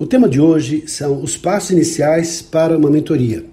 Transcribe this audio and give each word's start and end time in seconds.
O 0.00 0.06
tema 0.06 0.30
de 0.30 0.40
hoje 0.40 0.84
são 0.86 1.22
os 1.22 1.36
passos 1.36 1.72
iniciais 1.72 2.40
para 2.40 2.74
uma 2.74 2.88
mentoria. 2.88 3.44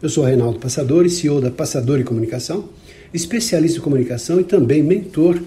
Eu 0.00 0.08
sou 0.08 0.24
Reinaldo 0.24 0.58
Passadori, 0.58 1.10
CEO 1.10 1.42
da 1.42 1.50
Passadori 1.50 2.04
Comunicação, 2.04 2.70
especialista 3.12 3.78
em 3.78 3.82
comunicação 3.82 4.40
e 4.40 4.44
também 4.44 4.82
mentor 4.82 5.38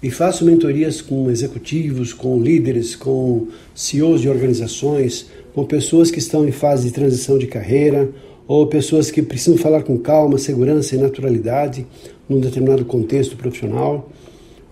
e 0.00 0.08
faço 0.08 0.44
mentorias 0.44 1.00
com 1.00 1.28
executivos, 1.28 2.12
com 2.12 2.40
líderes, 2.40 2.94
com 2.94 3.48
CEOs 3.74 4.20
de 4.20 4.28
organizações, 4.28 5.26
com 5.52 5.64
pessoas 5.64 6.08
que 6.08 6.20
estão 6.20 6.46
em 6.46 6.52
fase 6.52 6.86
de 6.86 6.94
transição 6.94 7.36
de 7.36 7.48
carreira 7.48 8.08
ou 8.46 8.68
pessoas 8.68 9.10
que 9.10 9.20
precisam 9.22 9.58
falar 9.58 9.82
com 9.82 9.98
calma, 9.98 10.38
segurança 10.38 10.94
e 10.94 10.98
naturalidade 10.98 11.84
num 12.28 12.38
determinado 12.38 12.84
contexto 12.84 13.36
profissional, 13.36 14.08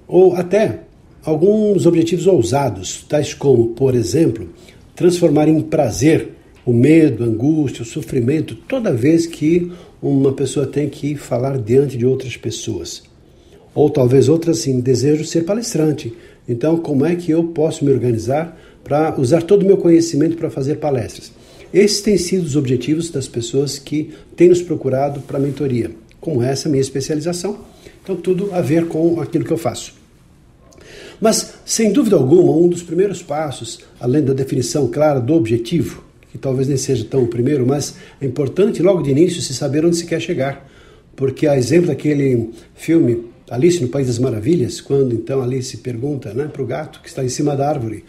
ou 0.07 0.37
até 0.37 0.83
alguns 1.25 1.87
objetivos 1.87 2.29
ousados, 2.29 3.05
tais 3.09 3.35
como, 3.35 3.71
por 3.71 3.97
exemplo, 3.97 4.49
transformar 4.95 5.49
em 5.49 5.61
prazer 5.61 6.31
o 6.65 6.73
medo, 6.73 7.25
a 7.25 7.27
angústia, 7.27 7.83
o 7.83 7.87
sofrimento, 7.87 8.55
toda 8.55 8.93
vez 8.93 9.27
que 9.27 9.71
uma 10.01 10.33
pessoa 10.33 10.67
tem 10.67 10.89
que 10.89 11.15
falar 11.15 11.59
diante 11.59 11.97
de 11.97 12.07
outras 12.07 12.37
pessoas. 12.37 13.03
Ou 13.75 13.91
talvez 13.91 14.29
outras 14.29 14.61
assim, 14.61 14.81
desejo 14.81 15.25
ser 15.25 15.45
palestrante. 15.45 16.15
Então, 16.49 16.77
como 16.77 17.05
é 17.05 17.17
que 17.17 17.31
eu 17.31 17.45
posso 17.45 17.85
me 17.85 17.91
organizar 17.91 18.59
para 18.83 19.19
usar 19.19 19.43
todo 19.43 19.63
o 19.63 19.67
meu 19.67 19.77
conhecimento 19.77 20.37
para 20.37 20.51
fazer 20.51 20.77
palestras? 20.77 21.33
Esses 21.73 22.01
têm 22.01 22.17
sido 22.17 22.45
os 22.45 22.55
objetivos 22.55 23.11
das 23.11 23.27
pessoas 23.27 23.79
que 23.79 24.11
têm 24.37 24.49
nos 24.49 24.63
procurado 24.63 25.21
para 25.21 25.39
mentoria, 25.39 25.91
como 26.21 26.43
essa 26.43 26.69
minha 26.69 26.81
especialização. 26.81 27.59
Então, 28.03 28.15
tudo 28.15 28.51
a 28.53 28.61
ver 28.61 28.87
com 28.87 29.21
aquilo 29.21 29.45
que 29.45 29.53
eu 29.53 29.59
faço. 29.59 30.04
Mas, 31.25 31.55
sem 31.65 31.91
dúvida 31.91 32.17
alguma, 32.17 32.53
um 32.53 32.69
dos 32.69 32.83
primeiros 32.83 33.23
passos, 33.23 33.81
além 33.99 34.23
da 34.23 34.35
definição 34.35 34.89
clara 34.89 35.19
do 35.19 35.33
objetivo, 35.33 36.05
que 36.31 36.37
talvez 36.37 36.69
nem 36.69 36.77
seja 36.77 37.03
tão 37.03 37.23
o 37.23 37.29
primeiro, 37.29 37.67
mas 37.67 37.95
é 38.21 38.27
importante 38.27 38.83
logo 38.83 39.01
de 39.01 39.11
início 39.11 39.41
se 39.41 39.55
saber 39.55 39.87
onde 39.87 39.97
se 39.97 40.05
quer 40.05 40.21
chegar. 40.21 40.69
Porque, 41.17 41.47
a 41.47 41.57
exemplo 41.57 41.87
daquele 41.87 42.51
filme 42.75 43.25
Alice 43.49 43.81
no 43.81 43.89
País 43.89 44.07
das 44.07 44.19
Maravilhas, 44.19 44.83
quando 44.83 45.15
então 45.15 45.41
Alice 45.41 45.75
pergunta 45.79 46.35
né, 46.35 46.47
para 46.53 46.63
o 46.63 46.67
gato 46.67 47.01
que 47.01 47.09
está 47.09 47.25
em 47.25 47.31
cima 47.31 47.57
da 47.57 47.71
árvore: 47.71 48.05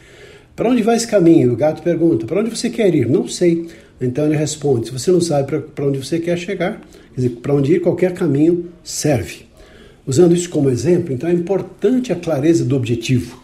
Para 0.54 0.70
onde 0.70 0.82
vai 0.82 0.98
esse 0.98 1.08
caminho? 1.08 1.54
O 1.54 1.56
gato 1.56 1.82
pergunta: 1.82 2.26
Para 2.26 2.42
onde 2.42 2.50
você 2.50 2.70
quer 2.70 2.94
ir? 2.94 3.08
Não 3.08 3.30
sei. 3.30 3.66
Então 4.02 4.26
ele 4.26 4.36
responde: 4.36 4.88
Se 4.88 4.92
você 4.92 5.10
não 5.10 5.22
sabe 5.22 5.62
para 5.74 5.86
onde 5.86 6.00
você 6.00 6.20
quer 6.20 6.38
chegar, 6.38 6.82
quer 7.14 7.22
dizer, 7.22 7.30
para 7.38 7.56
onde 7.56 7.76
ir, 7.76 7.80
qualquer 7.80 8.14
caminho 8.14 8.66
serve. 8.84 9.46
Usando 10.08 10.36
isso 10.36 10.50
como 10.50 10.70
exemplo, 10.70 11.14
então 11.14 11.28
é 11.28 11.34
importante 11.34 12.14
a 12.14 12.16
clareza 12.16 12.64
do 12.64 12.76
objetivo. 12.76 13.44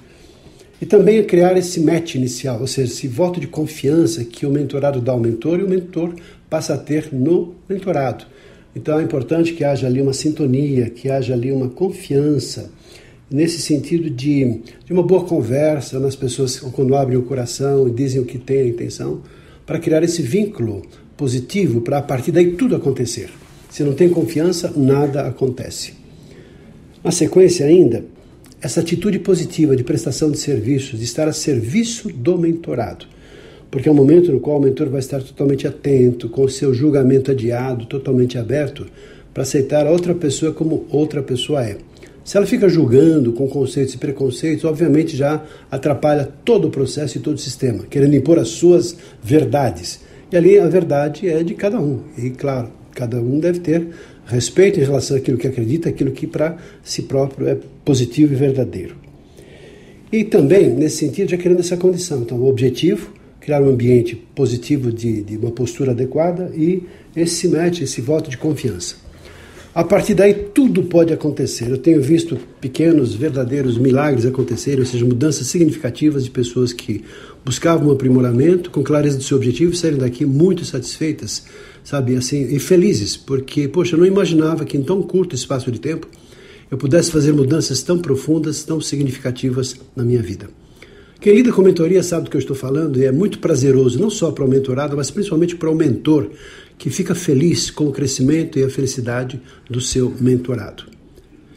E 0.80 0.86
também 0.86 1.18
é 1.18 1.24
criar 1.24 1.58
esse 1.58 1.80
match 1.80 2.16
inicial, 2.16 2.60
ou 2.62 2.68
seja, 2.68 2.92
esse 2.92 3.08
voto 3.08 3.40
de 3.40 3.48
confiança 3.48 4.24
que 4.24 4.46
o 4.46 4.52
mentorado 4.52 5.02
dá 5.02 5.12
ao 5.12 5.20
mentor 5.20 5.60
e 5.60 5.64
o 5.64 5.70
mentor 5.70 6.14
passa 6.50 6.76
a 6.76 6.78
ter 6.78 7.10
no 7.12 7.56
mentorado. 7.68 8.26
Então 8.76 9.00
é 9.00 9.04
importante 9.04 9.54
que 9.54 9.64
haja 9.64 9.88
ali 9.88 10.02
uma 10.02 10.14
sintonia, 10.14 10.90
que 10.90 11.10
haja 11.10 11.34
ali 11.34 11.52
uma 11.52 11.70
confiança, 11.70 12.72
nesse 13.30 13.62
sentido 13.62 14.10
de, 14.10 14.62
de 14.86 14.94
uma 14.94 15.04
boa 15.04 15.24
conversa 15.24 16.00
nas 16.00 16.16
pessoas 16.16 16.60
quando 16.60 16.96
abrem 16.96 17.18
o 17.18 17.24
coração 17.24 17.88
e 17.88 17.92
dizem 17.92 18.22
o 18.22 18.26
que 18.26 18.38
têm 18.38 18.62
a 18.62 18.68
intenção, 18.68 19.22
para 19.66 19.80
criar 19.80 20.04
esse 20.04 20.22
vínculo 20.22 20.84
positivo, 21.16 21.82
para 21.82 22.00
a 22.00 22.02
partir 22.02 22.32
daí 22.32 22.54
tudo 22.54 22.76
acontecer. 22.76 23.30
Se 23.70 23.84
não 23.84 23.94
tem 23.94 24.10
confiança, 24.10 24.74
nada 24.76 25.28
acontece. 25.28 26.01
Na 27.04 27.10
sequência, 27.10 27.66
ainda, 27.66 28.06
essa 28.62 28.80
atitude 28.80 29.18
positiva 29.18 29.76
de 29.76 29.84
prestação 29.84 30.30
de 30.30 30.38
serviços, 30.38 31.00
de 31.00 31.06
estar 31.06 31.28
a 31.28 31.34
serviço 31.34 32.10
do 32.10 32.38
mentorado. 32.38 33.08
Porque 33.72 33.90
é 33.90 33.92
um 33.92 33.96
momento 33.96 34.32
no 34.32 34.40
qual 34.40 34.60
o 34.60 34.62
mentor 34.62 34.88
vai 34.88 35.00
estar 35.00 35.24
totalmente 35.24 35.66
atento, 35.66 36.30
com 36.30 36.44
o 36.44 36.50
seu 36.50 36.74
julgamento 36.74 37.32
adiado, 37.32 37.88
totalmente 37.88 38.38
aberto, 38.38 38.86
para 39.34 39.42
aceitar 39.42 39.88
a 39.88 39.92
outra 39.92 40.14
pessoa 40.14 40.52
como 40.52 40.86
outra 40.92 41.24
pessoa 41.24 41.66
é. 41.66 41.78
Se 42.24 42.38
ela 42.38 42.46
fica 42.46 42.70
julgando 42.70 43.34
com 43.34 43.48
conceitos 43.48 43.96
e 43.96 43.98
preconceitos, 43.98 44.64
obviamente 44.64 45.18
já 45.18 45.44
atrapalha 45.72 46.30
todo 46.46 46.68
o 46.68 46.72
processo 46.72 47.18
e 47.18 47.22
todo 47.22 47.36
o 47.36 47.40
sistema, 47.40 47.84
querendo 47.90 48.16
impor 48.16 48.38
as 48.38 48.50
suas 48.50 48.96
verdades. 49.24 50.02
E 50.32 50.38
ali 50.38 50.60
a 50.60 50.68
verdade 50.68 51.28
é 51.28 51.42
de 51.42 51.56
cada 51.56 51.80
um. 51.80 52.02
E 52.16 52.30
claro, 52.30 52.70
cada 52.94 53.20
um 53.20 53.40
deve 53.40 53.60
ter 53.60 53.88
respeito 54.32 54.80
em 54.80 54.84
relação 54.84 55.18
àquilo 55.18 55.38
que 55.38 55.48
acredita, 55.48 55.90
aquilo 55.90 56.12
que 56.12 56.26
para 56.26 56.58
si 56.84 57.04
próprio 57.04 57.48
é 57.48 57.58
positivo 57.84 58.34
e 58.34 58.36
verdadeiro. 58.36 58.96
E 60.12 60.24
também, 60.24 60.70
nesse 60.70 60.98
sentido, 60.98 61.30
já 61.30 61.38
querendo 61.38 61.60
essa 61.60 61.78
condição. 61.78 62.22
Então, 62.22 62.38
o 62.38 62.50
objetivo, 62.50 63.14
criar 63.40 63.62
um 63.62 63.70
ambiente 63.70 64.16
positivo 64.16 64.92
de, 64.92 65.22
de 65.22 65.38
uma 65.38 65.52
postura 65.52 65.92
adequada 65.92 66.52
e 66.56 66.84
esse 67.16 67.48
match, 67.48 67.82
esse 67.82 68.02
voto 68.02 68.30
de 68.30 68.38
confiança. 68.38 68.96
A 69.74 69.86
partir 69.86 70.14
daí, 70.14 70.34
tudo 70.34 70.84
pode 70.84 71.14
acontecer. 71.14 71.70
Eu 71.70 71.78
tenho 71.78 72.02
visto 72.02 72.38
pequenos, 72.60 73.14
verdadeiros 73.14 73.78
milagres 73.78 74.26
acontecerem, 74.26 74.82
ou 74.82 74.86
seja, 74.86 75.06
mudanças 75.06 75.48
significativas 75.48 76.26
de 76.26 76.30
pessoas 76.32 76.74
que 76.74 77.06
buscavam 77.46 77.88
um 77.88 77.92
aprimoramento 77.92 78.70
com 78.70 78.84
clareza 78.84 79.18
do 79.18 79.24
seu 79.24 79.38
objetivo 79.38 79.74
saíram 79.74 80.00
daqui 80.00 80.26
muito 80.26 80.66
satisfeitas 80.66 81.46
sabe, 81.84 82.16
assim, 82.16 82.54
e 82.54 82.60
felizes, 82.60 83.18
porque, 83.18 83.68
poxa, 83.68 83.96
eu 83.96 84.00
não 84.00 84.06
imaginava 84.06 84.66
que 84.66 84.78
em 84.78 84.84
tão 84.84 85.02
curto 85.02 85.36
espaço 85.36 85.72
de 85.72 85.80
tempo 85.80 86.08
eu 86.70 86.78
pudesse 86.78 87.12
fazer 87.12 87.34
mudanças 87.34 87.82
tão 87.84 88.00
profundas, 88.00 88.64
tão 88.64 88.80
significativas 88.80 89.76
na 89.96 90.04
minha 90.04 90.22
vida. 90.22 90.50
Quem 91.22 91.36
lida 91.36 91.54
com 91.54 91.62
mentoria 91.62 92.02
sabe 92.02 92.24
do 92.24 92.32
que 92.32 92.36
eu 92.36 92.40
estou 92.40 92.56
falando 92.56 92.98
e 92.98 93.06
é 93.06 93.12
muito 93.12 93.38
prazeroso, 93.38 94.00
não 94.00 94.10
só 94.10 94.32
para 94.32 94.44
o 94.44 94.50
mentorado, 94.50 94.98
mas 94.98 95.12
principalmente 95.12 95.56
para 95.56 95.70
o 95.70 95.76
mentor, 95.76 96.32
que 96.80 96.90
fica 96.90 97.14
feliz 97.14 97.70
com 97.70 97.86
o 97.86 97.92
crescimento 97.92 98.58
e 98.58 98.64
a 98.64 98.70
felicidade 98.72 99.40
do 99.70 99.80
seu 99.80 100.12
mentorado. 100.20 100.86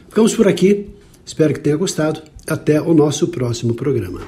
Ficamos 0.07 0.35
por 0.35 0.47
aqui, 0.47 0.91
espero 1.25 1.51
que 1.51 1.59
tenha 1.59 1.75
gostado. 1.75 2.21
Até 2.45 2.79
o 2.79 2.93
nosso 2.93 3.29
próximo 3.29 3.73
programa. 3.73 4.21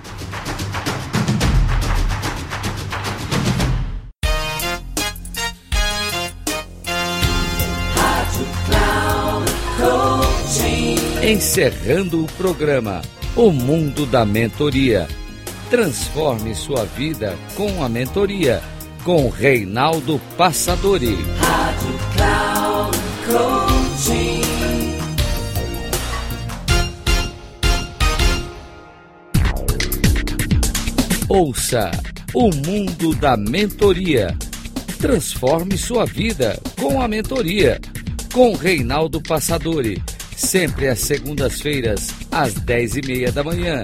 Encerrando 11.22 12.24
o 12.24 12.28
programa 12.40 13.04
O 13.36 13.52
Mundo 13.52 14.08
da 14.08 14.26
Mentoria. 14.26 15.08
Transforme 15.70 16.56
sua 16.56 16.86
vida 16.86 17.38
com 17.56 17.84
a 17.84 17.90
mentoria 17.90 18.64
com 19.04 19.28
Reinaldo 19.28 20.18
Passadori. 20.38 21.18
Rádio 21.38 22.00
Cloud 22.16 22.98
Coaching. 23.28 24.42
Ouça 31.28 31.92
o 32.34 32.50
mundo 32.66 33.14
da 33.16 33.36
mentoria. 33.36 34.38
Transforme 35.00 35.78
sua 35.78 36.06
vida 36.06 36.58
com 36.80 37.02
a 37.02 37.10
mentoria 37.10 37.78
com 38.34 38.56
Reinaldo 38.56 39.22
Passadori 39.22 40.02
sempre 40.38 40.88
às 40.88 41.00
segundas-feiras, 41.00 42.14
às 42.32 42.54
10h30 42.54 43.32
da 43.32 43.44
manhã, 43.44 43.84